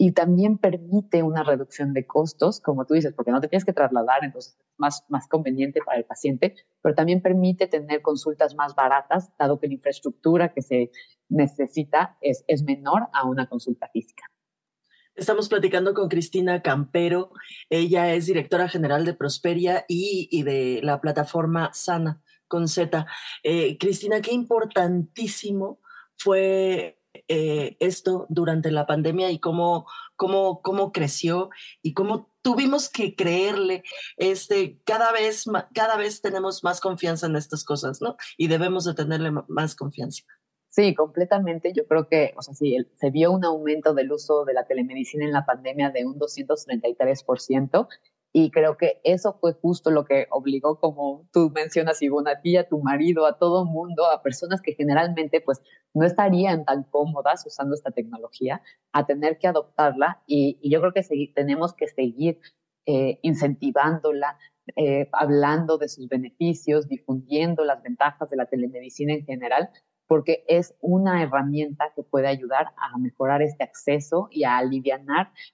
[0.00, 3.72] y también permite una reducción de costos, como tú dices, porque no te tienes que
[3.72, 8.76] trasladar, entonces es más, más conveniente para el paciente, pero también permite tener consultas más
[8.76, 10.92] baratas, dado que la infraestructura que se
[11.28, 14.22] necesita es, es menor a una consulta física.
[15.16, 17.32] Estamos platicando con Cristina Campero.
[17.68, 23.04] Ella es directora general de Prosperia y, y de la plataforma Sana con Z.
[23.42, 25.80] Eh, Cristina, qué importantísimo
[26.16, 26.97] fue
[27.28, 31.50] eh, esto durante la pandemia y cómo, cómo, cómo creció
[31.82, 33.82] y cómo tuvimos que creerle.
[34.16, 35.44] Este, cada, vez,
[35.74, 38.16] cada vez tenemos más confianza en estas cosas, ¿no?
[38.36, 40.24] Y debemos de tenerle más confianza.
[40.68, 41.72] Sí, completamente.
[41.74, 45.24] Yo creo que, o sea, sí, se vio un aumento del uso de la telemedicina
[45.24, 47.88] en la pandemia de un 233%.
[48.40, 52.56] Y creo que eso fue justo lo que obligó, como tú mencionas, Ivonne, a ti,
[52.56, 55.60] a tu marido, a todo mundo, a personas que generalmente pues
[55.92, 60.22] no estarían tan cómodas usando esta tecnología, a tener que adoptarla.
[60.28, 62.38] Y, yo creo que tenemos que seguir
[62.86, 64.38] eh, incentivándola,
[64.76, 69.70] eh, hablando de sus beneficios, difundiendo las ventajas de la telemedicina en general,
[70.08, 74.98] porque es una herramienta que puede ayudar a mejorar este acceso y a aliviar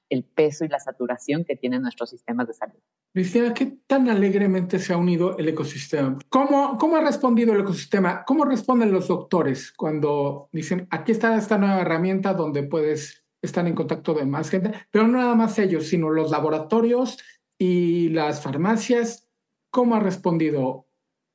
[0.08, 2.78] el peso y la saturación que tienen nuestros sistemas de salud.
[3.12, 6.18] Cristina, ¿qué tan alegremente se ha unido el ecosistema?
[6.28, 8.24] ¿Cómo, ¿Cómo ha respondido el ecosistema?
[8.24, 13.74] ¿Cómo responden los doctores cuando dicen, aquí está esta nueva herramienta donde puedes estar en
[13.74, 14.72] contacto de más gente?
[14.90, 17.18] Pero no nada más ellos, sino los laboratorios
[17.58, 19.28] y las farmacias.
[19.70, 20.86] ¿Cómo ha respondido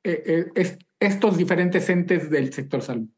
[0.04, 3.08] eh, eh, estos diferentes entes del sector salud.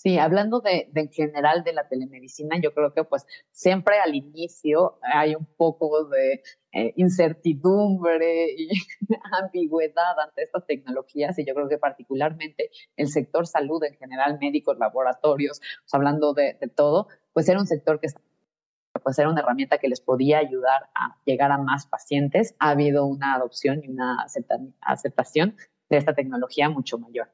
[0.00, 5.00] Sí, hablando de, en general de la telemedicina, yo creo que pues siempre al inicio
[5.02, 8.68] hay un poco de eh, incertidumbre y
[9.42, 14.78] ambigüedad ante estas tecnologías y yo creo que particularmente el sector salud en general, médicos,
[14.78, 18.06] laboratorios, pues, hablando de, de, todo, pues era un sector que
[19.02, 22.54] pues era una herramienta que les podía ayudar a llegar a más pacientes.
[22.60, 24.24] Ha habido una adopción y una
[24.80, 25.56] aceptación
[25.88, 27.28] de esta tecnología mucho mayor.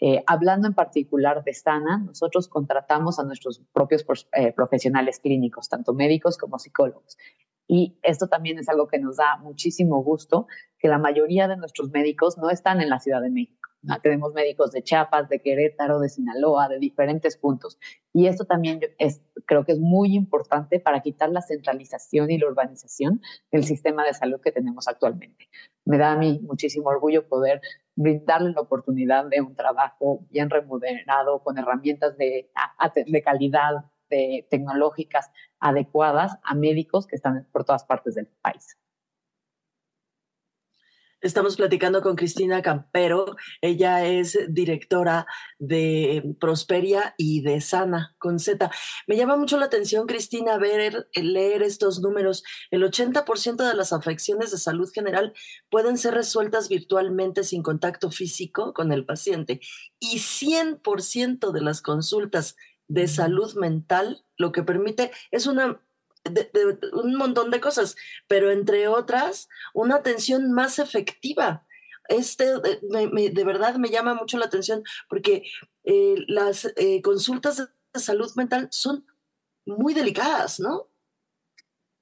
[0.00, 5.92] Eh, hablando en particular de Sana, nosotros contratamos a nuestros propios eh, profesionales clínicos, tanto
[5.92, 7.16] médicos como psicólogos.
[7.66, 10.46] Y esto también es algo que nos da muchísimo gusto,
[10.78, 13.68] que la mayoría de nuestros médicos no están en la Ciudad de México.
[14.02, 17.78] Tenemos médicos de Chiapas, de Querétaro, de Sinaloa, de diferentes puntos.
[18.12, 22.48] Y esto también es, creo que es muy importante para quitar la centralización y la
[22.48, 23.20] urbanización
[23.52, 25.48] del sistema de salud que tenemos actualmente.
[25.84, 27.60] Me da a mí muchísimo orgullo poder
[27.98, 32.48] brindarle la oportunidad de un trabajo bien remunerado, con herramientas de,
[33.06, 38.78] de calidad, de tecnológicas adecuadas a médicos que están por todas partes del país.
[41.20, 43.34] Estamos platicando con Cristina Campero.
[43.60, 45.26] Ella es directora
[45.58, 48.70] de Prosperia y de Sana con Z.
[49.08, 52.44] Me llama mucho la atención, Cristina, ver, leer estos números.
[52.70, 55.32] El 80% de las afecciones de salud general
[55.70, 59.60] pueden ser resueltas virtualmente sin contacto físico con el paciente
[59.98, 62.54] y 100% de las consultas
[62.86, 65.80] de salud mental lo que permite es una
[66.92, 71.66] un montón de cosas, pero entre otras, una atención más efectiva.
[72.08, 75.44] Este de verdad me llama mucho la atención porque
[75.84, 79.04] eh, las eh, consultas de salud mental son
[79.66, 80.88] muy delicadas, ¿no?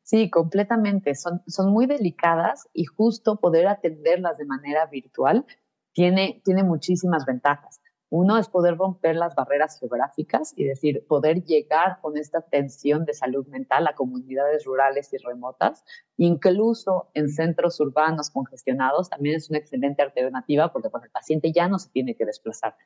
[0.03, 1.17] Sí, completamente.
[1.17, 5.45] Son, son muy delicadas y justo poder atenderlas de manera virtual
[5.93, 7.81] tiene, tiene muchísimas ventajas.
[8.09, 13.15] Uno es poder romper las barreras geográficas y decir, poder llegar con esta atención de
[13.15, 15.85] salud mental a comunidades rurales y remotas,
[16.17, 21.67] incluso en centros urbanos congestionados, también es una excelente alternativa porque pues, el paciente ya
[21.69, 22.77] no se tiene que desplazar.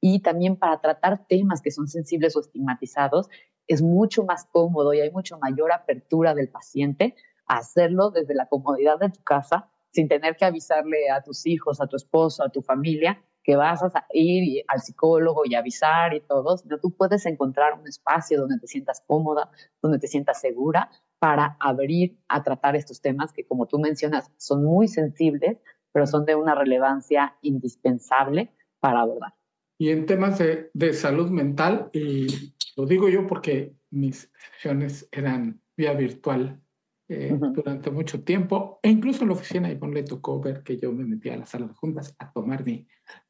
[0.00, 3.28] Y también para tratar temas que son sensibles o estigmatizados,
[3.68, 7.14] es mucho más cómodo y hay mucho mayor apertura del paciente
[7.46, 11.80] a hacerlo desde la comodidad de tu casa, sin tener que avisarle a tus hijos,
[11.80, 16.20] a tu esposo, a tu familia, que vas a ir al psicólogo y avisar y
[16.20, 20.90] todo, sino tú puedes encontrar un espacio donde te sientas cómoda, donde te sientas segura
[21.20, 25.58] para abrir a tratar estos temas que, como tú mencionas, son muy sensibles,
[25.92, 29.32] pero son de una relevancia indispensable para abordar.
[29.78, 35.60] Y en temas de, de salud mental, y lo digo yo porque mis sesiones eran
[35.76, 36.60] vía virtual
[37.08, 40.90] eh, durante mucho tiempo, e incluso en la oficina Ivonne le tocó ver que yo
[40.90, 42.88] me metía a la sala de juntas a tomar mi,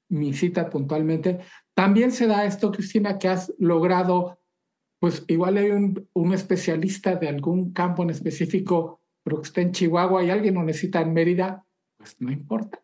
[0.08, 1.40] mi cita puntualmente.
[1.74, 4.38] También se da esto, Cristina, que has logrado,
[5.00, 10.24] pues igual hay un, especialista de algún campo en específico, pero que está en Chihuahua
[10.24, 11.64] y alguien lo necesita en Mérida,
[11.96, 12.80] pues no importa.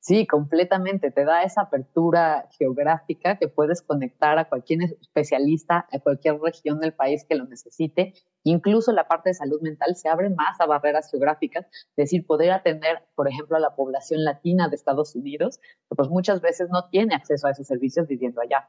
[0.00, 1.12] Sí, completamente.
[1.12, 6.92] Te da esa apertura geográfica que puedes conectar a cualquier especialista, a cualquier región del
[6.92, 8.14] país que lo necesite.
[8.44, 12.52] Incluso la parte de salud mental se abre más a barreras geográficas, es decir, poder
[12.52, 16.88] atender, por ejemplo, a la población latina de Estados Unidos, que pues muchas veces no
[16.88, 18.68] tiene acceso a esos servicios viviendo allá.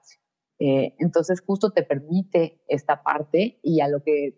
[0.59, 4.35] Eh, entonces, justo te permite esta parte y a lo que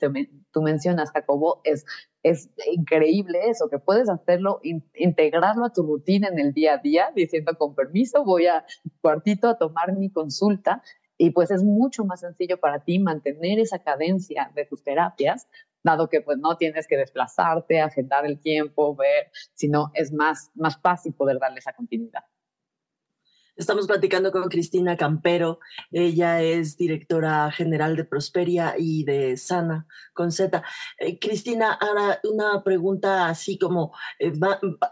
[0.51, 1.85] tú mencionas, Jacobo, es,
[2.23, 4.59] es increíble eso, que puedes hacerlo,
[4.95, 8.65] integrarlo a tu rutina en el día a día, diciendo con permiso, voy a
[9.01, 10.81] cuartito a tomar mi consulta
[11.17, 15.47] y pues es mucho más sencillo para ti mantener esa cadencia de tus terapias,
[15.83, 20.79] dado que pues no tienes que desplazarte, agendar el tiempo, ver, sino es más, más
[20.81, 22.23] fácil poder darle esa continuidad.
[23.55, 25.59] Estamos platicando con Cristina Campero.
[25.89, 30.61] Ella es directora general de Prosperia y de Sana con Z.
[30.99, 34.33] Eh, Cristina, ahora una pregunta así como eh,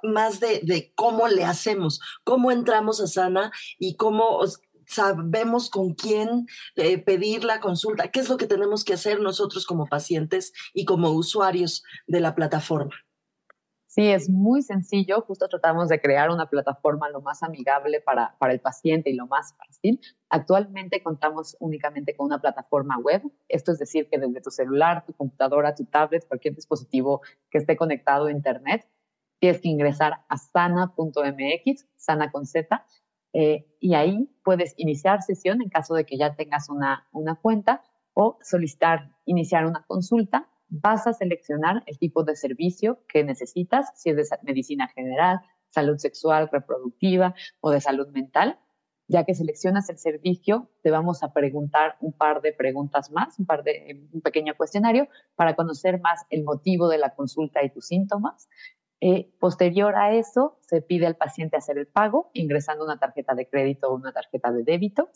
[0.03, 4.39] más de, cómo le hacemos, cómo entramos a Sana y cómo
[4.87, 8.09] sabemos con quién eh, pedir la consulta.
[8.09, 12.35] ¿Qué es lo que tenemos que hacer nosotros como pacientes y como usuarios de la
[12.35, 12.95] plataforma?
[13.93, 15.21] Sí, es muy sencillo.
[15.21, 19.27] Justo tratamos de crear una plataforma lo más amigable para, para el paciente y lo
[19.27, 20.01] más fácil.
[20.29, 23.21] Actualmente contamos únicamente con una plataforma web.
[23.49, 27.21] Esto es decir, que desde tu celular, tu computadora, tu tablet, cualquier dispositivo
[27.51, 28.89] que esté conectado a Internet,
[29.37, 32.83] tienes que ingresar a sana.mx, sana con Z,
[33.33, 37.83] eh, y ahí puedes iniciar sesión en caso de que ya tengas una, una cuenta
[38.13, 44.09] o solicitar iniciar una consulta vas a seleccionar el tipo de servicio que necesitas, si
[44.09, 48.59] es de medicina general, salud sexual, reproductiva o de salud mental.
[49.07, 53.45] Ya que seleccionas el servicio, te vamos a preguntar un par de preguntas más, un
[53.45, 57.85] par de un pequeño cuestionario para conocer más el motivo de la consulta y tus
[57.87, 58.47] síntomas.
[59.05, 63.49] Eh, posterior a eso, se pide al paciente hacer el pago ingresando una tarjeta de
[63.49, 65.09] crédito o una tarjeta de débito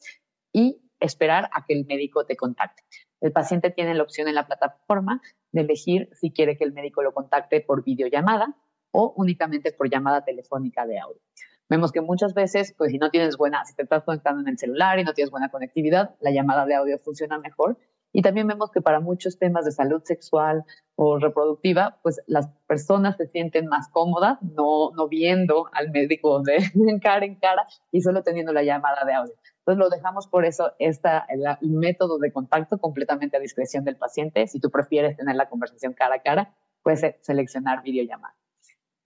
[0.52, 2.84] y esperar a que el médico te contacte.
[3.22, 5.22] El paciente tiene la opción en la plataforma
[5.54, 8.58] de elegir si quiere que el médico lo contacte por videollamada
[8.92, 11.22] o únicamente por llamada telefónica de audio.
[11.70, 14.58] Vemos que muchas veces, pues si no tienes buena, si te estás conectando en el
[14.58, 17.78] celular y no tienes buena conectividad, la llamada de audio funciona mejor.
[18.14, 20.64] Y también vemos que para muchos temas de salud sexual
[20.96, 26.58] o reproductiva, pues las personas se sienten más cómodas no, no viendo al médico de
[27.02, 29.34] cara en cara y solo teniendo la llamada de audio.
[29.60, 34.48] Entonces lo dejamos por eso esta, el, método de contacto completamente a discreción del paciente.
[34.48, 38.34] Si tú prefieres tener la conversación cara a cara, puedes seleccionar videollamada.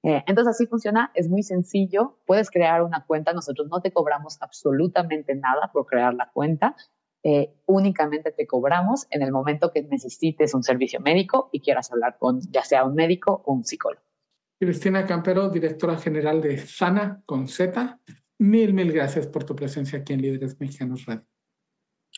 [0.04, 4.41] Eh, entonces así funciona, es muy sencillo, puedes crear una cuenta, nosotros no te cobramos
[4.41, 6.76] absolutamente nada por crear la cuenta,
[7.24, 12.18] eh, únicamente te cobramos en el momento que necesites un servicio médico y quieras hablar
[12.18, 14.04] con ya sea un médico o un psicólogo.
[14.60, 18.00] Cristina Campero, directora general de Sana con Z.
[18.38, 21.26] Mil, mil gracias por tu presencia aquí en Líderes Mexicanos Radio.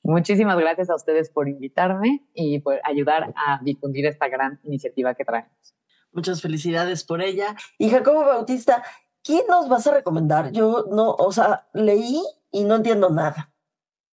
[0.04, 5.24] Muchísimas gracias a ustedes por invitarme y por ayudar a difundir esta gran iniciativa que
[5.24, 5.76] traemos.
[6.12, 7.56] Muchas felicidades por ella.
[7.78, 8.84] Y Jacobo Bautista,
[9.24, 10.52] ¿quién nos vas a recomendar?
[10.52, 13.53] Yo no, o sea, leí y no entiendo nada.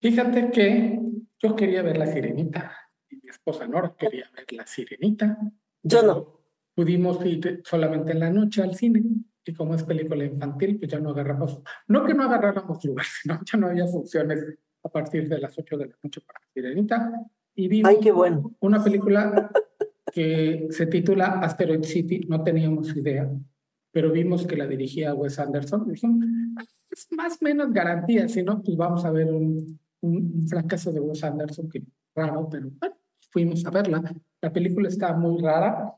[0.01, 0.99] Fíjate que
[1.39, 2.73] yo quería ver la sirenita
[3.09, 5.39] y mi esposa Nora quería ver la sirenita.
[5.83, 6.41] Yo no.
[6.75, 9.03] Pudimos ir solamente en la noche al cine
[9.45, 13.41] y como es película infantil, pues ya no agarramos, no que no agarráramos lugar, sino
[13.45, 17.13] ya no había funciones a partir de las 8 de la noche para Sirenita.
[17.55, 18.55] Y vimos Ay, qué bueno.
[18.61, 19.51] una película
[20.13, 23.31] que se titula Asteroid City, no teníamos idea,
[23.91, 25.89] pero vimos que la dirigía Wes Anderson.
[25.89, 26.25] Dijimos,
[26.91, 31.01] es más o menos garantía, si no, pues vamos a ver un, un, fracaso de
[31.01, 31.83] Wes Anderson, que
[32.15, 32.97] raro, pero bueno,
[33.31, 34.03] fuimos a verla.
[34.41, 35.95] La película está muy rara,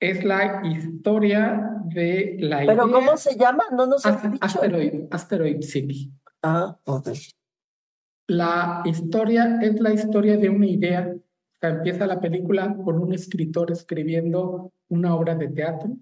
[0.00, 3.64] es la historia de la ¿Pero cómo se llama?
[3.72, 6.12] No nos Asteroid, Asteroid City.
[6.42, 7.10] Ah, ok.
[8.28, 11.14] La historia es la historia de una idea.
[11.14, 15.96] O sea, empieza la película con un escritor escribiendo una obra de teatro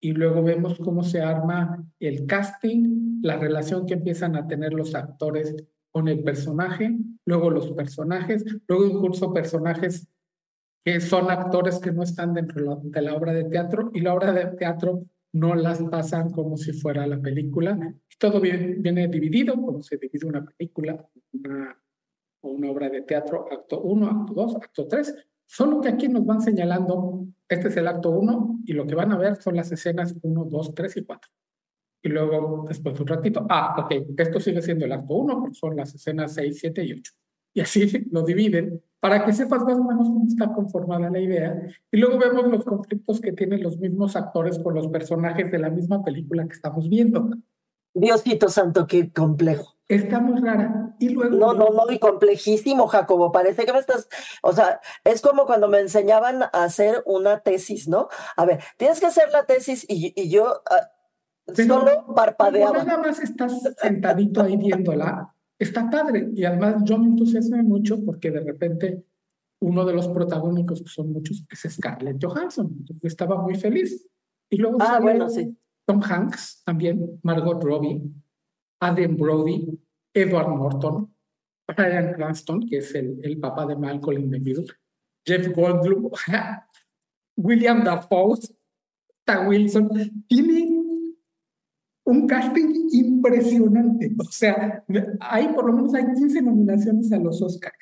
[0.00, 4.94] y luego vemos cómo se arma el casting, la relación que empiezan a tener los
[4.94, 5.56] actores
[5.94, 10.08] con el personaje, luego los personajes, luego incluso personajes
[10.84, 14.32] que son actores que no están dentro de la obra de teatro y la obra
[14.32, 17.94] de teatro no las pasan como si fuera la película.
[18.18, 21.80] Todo viene, viene dividido, como se divide una película una,
[22.40, 25.14] o una obra de teatro, acto 1, acto 2, acto 3.
[25.46, 29.12] Solo que aquí nos van señalando, este es el acto 1 y lo que van
[29.12, 31.30] a ver son las escenas 1, 2, 3 y 4.
[32.04, 35.54] Y luego, después de un ratito, ah, ok, esto sigue siendo el acto 1 porque
[35.54, 37.12] son las escenas 6, 7 y 8.
[37.54, 41.56] Y así lo dividen para que sepas más o menos cómo está conformada la idea.
[41.90, 45.70] Y luego vemos los conflictos que tienen los mismos actores con los personajes de la
[45.70, 47.30] misma película que estamos viendo.
[47.94, 49.74] Diosito santo, qué complejo.
[49.88, 50.94] Está muy rara.
[50.98, 51.36] Y luego...
[51.36, 53.32] No, no, no, y complejísimo, Jacobo.
[53.32, 54.08] Parece que me estás...
[54.42, 58.08] O sea, es como cuando me enseñaban a hacer una tesis, ¿no?
[58.36, 60.93] A ver, tienes que hacer la tesis y, y yo uh,
[61.52, 62.84] solo parpadeaba.
[62.84, 65.34] Nada más estás sentadito ahí viéndola.
[65.58, 66.30] Está padre.
[66.34, 69.04] Y además yo me entusiasmé mucho porque de repente
[69.60, 72.84] uno de los protagónicos, que son muchos, es Scarlett Johansson.
[73.02, 74.06] estaba muy feliz.
[74.50, 78.02] Y luego ah, bueno, sí Tom Hanks, también Margot Robbie,
[78.80, 79.78] Adam Brody,
[80.14, 81.14] Edward Norton,
[81.66, 84.66] Brian Cranston, que es el, el papá de Malcolm in the Middle,
[85.26, 86.10] Jeff Goldblum,
[87.36, 88.38] William Dafoe,
[89.46, 90.24] Wilson.
[90.28, 90.73] Tiene
[92.04, 94.12] un casting impresionante.
[94.18, 94.84] O sea,
[95.20, 97.76] hay por lo menos hay 15 nominaciones a los Oscars.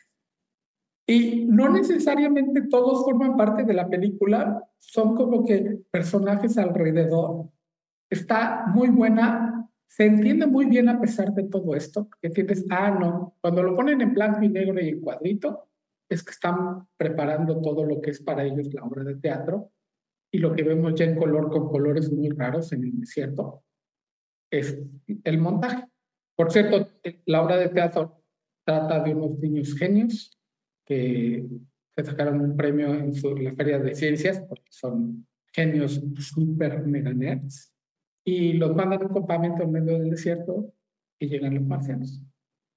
[1.07, 7.49] Y no necesariamente todos forman parte de la película, son como que personajes alrededor.
[8.09, 12.91] Está muy buena, se entiende muy bien a pesar de todo esto, que entiendes, ah,
[12.93, 15.69] no, cuando lo ponen en blanco y negro y en cuadrito,
[16.09, 19.73] es que están preparando todo lo que es para ellos la obra de teatro,
[20.31, 23.65] y lo que vemos ya en color con colores muy raros en el desierto
[24.53, 24.79] es
[25.25, 25.85] el montaje.
[26.37, 26.89] Por cierto,
[27.27, 28.23] la obra de teatro
[28.65, 30.39] trata de unos niños genios
[30.87, 31.47] que
[31.97, 33.13] se sacaron un premio en
[33.45, 37.73] la Feria de Ciencias porque son genios super mega nerds
[38.25, 40.73] y los mandan a un campamento en medio del desierto
[41.19, 42.23] y llegan los marcianos.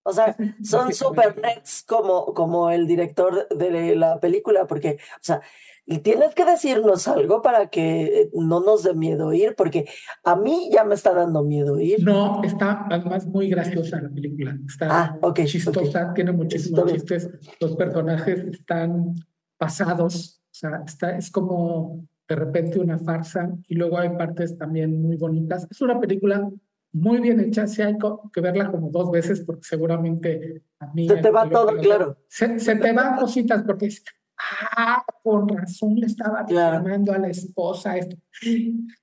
[0.03, 5.41] O sea, son super nerds como, como el director de la película, porque, o sea,
[5.85, 9.85] tienes que decirnos algo para que no nos dé miedo ir, porque
[10.23, 12.03] a mí ya me está dando miedo ir.
[12.03, 14.57] No, está además muy graciosa la película.
[14.67, 17.29] Está ah, okay, chistosa, tiene muchísimos chistes.
[17.59, 19.15] Los personajes están
[19.57, 25.01] pasados, o sea, está, es como de repente una farsa y luego hay partes también
[25.01, 25.67] muy bonitas.
[25.69, 26.49] Es una película
[26.95, 27.97] muy bien hecha, sí hay
[28.33, 31.07] que verla como dos veces porque seguramente a mí...
[31.07, 32.17] Se te va todo, claro.
[32.27, 33.89] Se, te van cositas porque
[34.37, 38.17] ah, con razón le estaba llamando a la esposa, esto.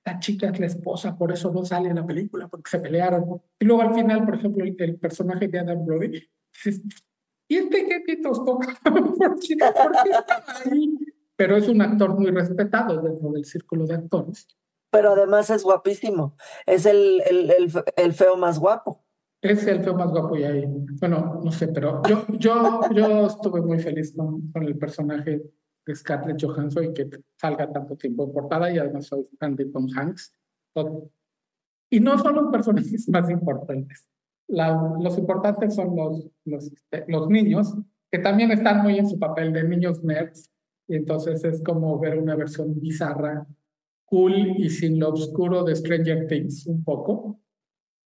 [0.05, 3.41] la chica es la esposa, por eso no sale en la película, porque se pelearon.
[3.59, 6.29] Y luego al final, por ejemplo, el, personaje de Adam Brody,
[7.47, 8.67] ¿y este qué pitos toca?
[8.83, 10.97] ¿Por qué, ¿Por ahí?
[11.35, 14.47] pero es un actor muy respetado dentro del círculo de actores.
[14.91, 19.02] Pero además es guapísimo, es el, el, el, feo más guapo.
[19.43, 20.63] Es el feo más guapo y ahí,
[21.01, 25.43] bueno, no sé, pero yo, yo, yo estuve muy feliz con, con el personaje
[25.85, 29.65] de Scarlett Johansson y que salga tanto tiempo en portada y además soy fan de
[29.65, 30.33] Tom Hanks.
[31.89, 34.07] Y no son los personajes más importantes.
[34.47, 37.75] La, los importantes son los, los, este, los niños,
[38.09, 40.49] que también están muy en su papel de niños nerds,
[40.87, 43.45] y entonces es como ver una versión bizarra,
[44.05, 47.42] cool y sin lo oscuro de Stranger Things un poco.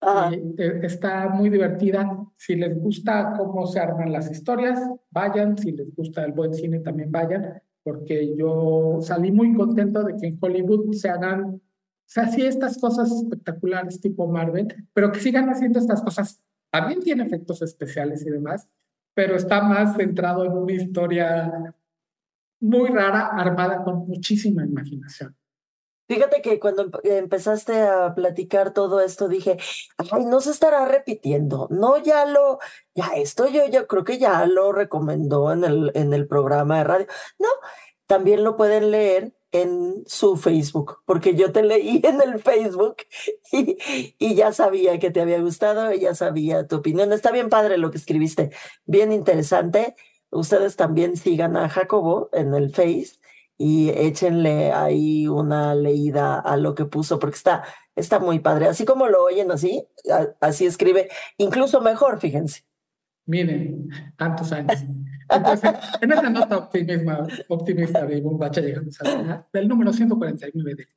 [0.02, 2.26] Eh, está muy divertida.
[2.36, 4.80] Si les gusta cómo se arman las historias,
[5.10, 5.58] vayan.
[5.58, 7.62] Si les gusta el buen cine, también vayan.
[7.84, 11.62] Porque yo salí muy contento de que en Hollywood se hagan,
[12.38, 16.42] estas cosas espectaculares tipo Marvel, pero que sigan haciendo estas cosas.
[16.70, 18.70] También tiene efectos especiales y demás,
[19.14, 21.76] pero está más centrado en una historia
[22.60, 25.36] muy rara, armada con muchísima imaginación.
[26.08, 29.58] Fíjate que cuando empezaste a platicar todo esto dije,
[29.98, 31.68] ay, no se estará repitiendo.
[31.70, 32.60] No, ya lo,
[32.96, 36.84] ya esto yo, yo creo que ya lo recomendó en el, en el programa de
[36.86, 37.08] radio.
[37.40, 37.50] No,
[38.06, 42.98] también lo pueden leer en su Facebook, porque yo te leí en el Facebook
[43.52, 43.78] y,
[44.20, 47.14] y, ya sabía que te había gustado, ya sabía tu opinión.
[47.14, 48.52] Está bien padre lo que escribiste,
[48.86, 49.96] bien interesante
[50.30, 53.20] ustedes también sigan a Jacobo en el Face
[53.58, 57.64] y échenle ahí una leída a lo que puso, porque está,
[57.96, 58.68] está muy padre.
[58.68, 59.88] Así como lo oyen así,
[60.40, 62.64] así escribe, incluso mejor, fíjense.
[63.26, 64.84] Miren, tantos años.
[65.30, 70.88] Entonces, en esa nota optimista, optimista de Bombacha llegamos a del número 149 de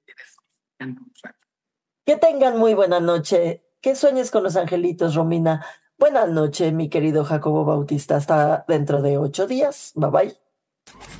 [2.05, 3.65] Que tengan muy buena noche.
[3.81, 5.65] Que sueñes con los angelitos, Romina.
[5.99, 8.17] Buenas noches, mi querido Jacobo Bautista.
[8.17, 9.93] Hasta dentro de ocho días.
[9.97, 11.20] Bye bye.